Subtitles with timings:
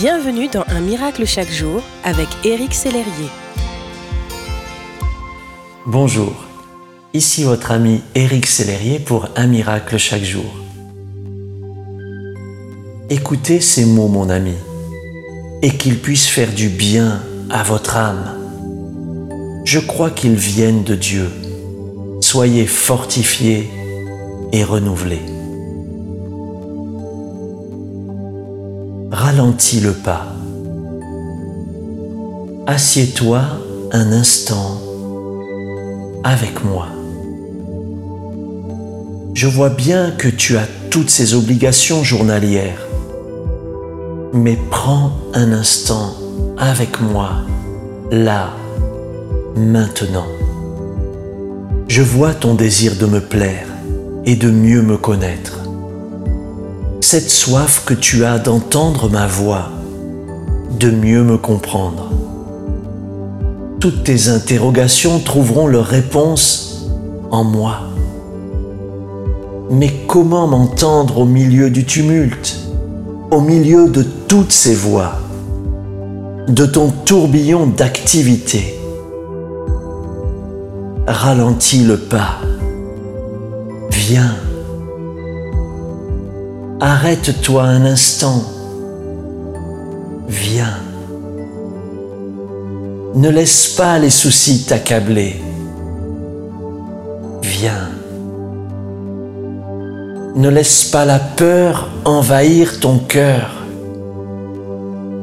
[0.00, 3.28] Bienvenue dans Un miracle chaque jour avec Éric Sellerier.
[5.84, 6.32] Bonjour,
[7.12, 10.50] ici votre ami Éric Sellerier pour Un miracle chaque jour.
[13.10, 14.54] Écoutez ces mots mon ami
[15.60, 18.38] et qu'ils puissent faire du bien à votre âme.
[19.66, 21.30] Je crois qu'ils viennent de Dieu.
[22.22, 23.68] Soyez fortifiés
[24.50, 25.39] et renouvelés.
[29.10, 30.26] Ralentis le pas.
[32.66, 33.40] Assieds-toi
[33.92, 34.80] un instant
[36.22, 36.86] avec moi.
[39.34, 42.86] Je vois bien que tu as toutes ces obligations journalières,
[44.32, 46.14] mais prends un instant
[46.58, 47.30] avec moi,
[48.12, 48.50] là,
[49.56, 50.26] maintenant.
[51.88, 53.66] Je vois ton désir de me plaire
[54.24, 55.69] et de mieux me connaître
[57.00, 59.70] cette soif que tu as d'entendre ma voix,
[60.78, 62.10] de mieux me comprendre.
[63.80, 66.90] Toutes tes interrogations trouveront leur réponse
[67.30, 67.80] en moi.
[69.70, 72.58] Mais comment m'entendre au milieu du tumulte,
[73.30, 75.12] au milieu de toutes ces voix,
[76.48, 78.78] de ton tourbillon d'activité?
[81.06, 82.40] Ralentis le pas.
[83.90, 84.36] Viens
[86.82, 88.42] Arrête-toi un instant.
[90.28, 90.78] Viens.
[93.14, 95.42] Ne laisse pas les soucis t'accabler.
[97.42, 97.90] Viens.
[100.36, 103.50] Ne laisse pas la peur envahir ton cœur.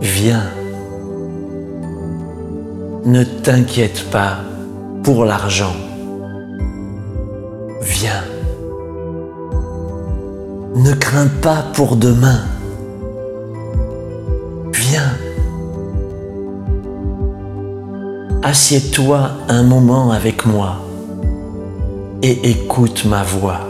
[0.00, 0.48] Viens.
[3.04, 4.38] Ne t'inquiète pas
[5.02, 5.76] pour l'argent.
[7.82, 8.22] Viens.
[10.74, 12.40] Ne crains pas pour demain.
[14.72, 15.12] Viens.
[18.42, 20.76] Assieds-toi un moment avec moi
[22.22, 23.60] et écoute ma voix.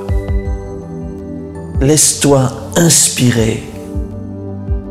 [1.80, 3.64] Laisse-toi inspirer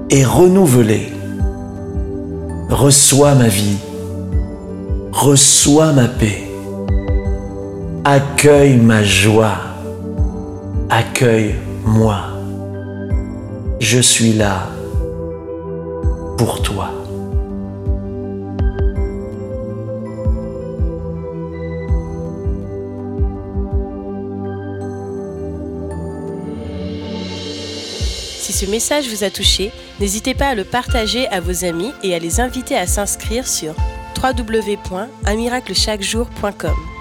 [0.10, 1.14] et renouveler.
[2.70, 3.78] Reçois ma vie.
[5.14, 6.44] Reçois ma paix.
[8.04, 9.56] Accueille ma joie.
[10.90, 12.26] Accueille moi,
[13.80, 14.68] je suis là
[16.38, 16.92] pour toi.
[28.38, 32.16] Si ce message vous a touché, n'hésitez pas à le partager à vos amis et
[32.16, 33.76] à les inviter à s'inscrire sur
[34.22, 37.01] www.unmiraclechaquejour.com.